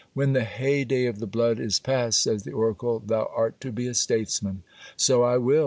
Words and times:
'When 0.15 0.33
the 0.33 0.45
heyday 0.45 1.05
of 1.05 1.19
the 1.19 1.27
blood 1.27 1.59
is 1.59 1.77
past,' 1.79 2.23
says 2.23 2.41
the 2.41 2.53
oracle, 2.53 3.03
'thou 3.05 3.29
art 3.35 3.61
to 3.61 3.71
be 3.71 3.85
a 3.85 3.93
statesman.' 3.93 4.63
So 4.97 5.21
I 5.21 5.37
will. 5.37 5.59